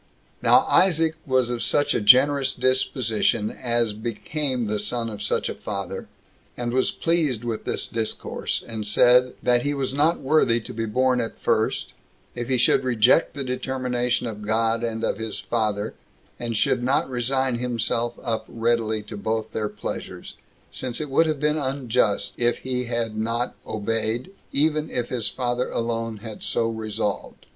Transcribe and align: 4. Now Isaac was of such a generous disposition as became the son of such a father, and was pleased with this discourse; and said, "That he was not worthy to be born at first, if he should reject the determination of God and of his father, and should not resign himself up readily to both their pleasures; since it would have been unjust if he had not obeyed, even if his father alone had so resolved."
4. 0.41 0.49
Now 0.49 0.59
Isaac 0.61 1.13
was 1.27 1.51
of 1.51 1.61
such 1.61 1.93
a 1.93 2.01
generous 2.01 2.55
disposition 2.55 3.51
as 3.51 3.93
became 3.93 4.65
the 4.65 4.79
son 4.79 5.11
of 5.11 5.21
such 5.21 5.47
a 5.47 5.53
father, 5.53 6.07
and 6.57 6.73
was 6.73 6.89
pleased 6.89 7.43
with 7.43 7.65
this 7.65 7.85
discourse; 7.85 8.63
and 8.65 8.87
said, 8.87 9.35
"That 9.43 9.61
he 9.61 9.75
was 9.75 9.93
not 9.93 10.19
worthy 10.19 10.59
to 10.59 10.73
be 10.73 10.87
born 10.87 11.21
at 11.21 11.35
first, 11.37 11.93
if 12.33 12.49
he 12.49 12.57
should 12.57 12.83
reject 12.83 13.35
the 13.35 13.43
determination 13.43 14.25
of 14.25 14.41
God 14.41 14.83
and 14.83 15.03
of 15.03 15.19
his 15.19 15.39
father, 15.39 15.93
and 16.39 16.57
should 16.57 16.81
not 16.81 17.07
resign 17.07 17.59
himself 17.59 18.15
up 18.23 18.45
readily 18.49 19.03
to 19.03 19.15
both 19.15 19.51
their 19.51 19.69
pleasures; 19.69 20.33
since 20.71 20.99
it 20.99 21.11
would 21.11 21.27
have 21.27 21.39
been 21.39 21.57
unjust 21.59 22.33
if 22.37 22.57
he 22.65 22.85
had 22.85 23.15
not 23.15 23.53
obeyed, 23.67 24.31
even 24.51 24.89
if 24.89 25.09
his 25.09 25.27
father 25.27 25.69
alone 25.69 26.17
had 26.25 26.41
so 26.41 26.67
resolved." 26.69 27.45